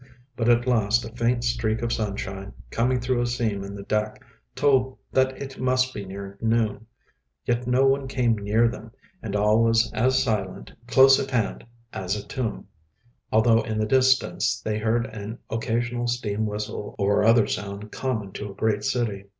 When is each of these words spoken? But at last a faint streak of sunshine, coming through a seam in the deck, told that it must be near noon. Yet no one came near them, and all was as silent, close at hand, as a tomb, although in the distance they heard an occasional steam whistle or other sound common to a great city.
But 0.35 0.49
at 0.49 0.65
last 0.65 1.05
a 1.05 1.13
faint 1.15 1.43
streak 1.43 1.83
of 1.83 1.93
sunshine, 1.93 2.53
coming 2.71 2.99
through 2.99 3.21
a 3.21 3.27
seam 3.27 3.63
in 3.63 3.75
the 3.75 3.83
deck, 3.83 4.23
told 4.55 4.97
that 5.11 5.39
it 5.39 5.59
must 5.61 5.93
be 5.93 6.05
near 6.05 6.39
noon. 6.41 6.87
Yet 7.45 7.67
no 7.67 7.85
one 7.85 8.07
came 8.07 8.33
near 8.35 8.67
them, 8.67 8.93
and 9.21 9.35
all 9.35 9.61
was 9.61 9.91
as 9.93 10.23
silent, 10.23 10.73
close 10.87 11.19
at 11.19 11.29
hand, 11.29 11.67
as 11.93 12.15
a 12.15 12.27
tomb, 12.27 12.65
although 13.31 13.61
in 13.61 13.77
the 13.77 13.85
distance 13.85 14.59
they 14.59 14.79
heard 14.79 15.05
an 15.05 15.37
occasional 15.51 16.07
steam 16.07 16.47
whistle 16.47 16.95
or 16.97 17.23
other 17.23 17.45
sound 17.45 17.91
common 17.91 18.31
to 18.31 18.49
a 18.49 18.55
great 18.55 18.83
city. 18.83 19.25